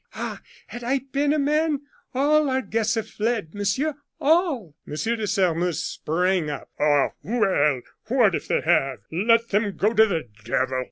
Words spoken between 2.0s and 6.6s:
All our guests have fled, Monsieur all!" M. de Sairmeuse sprang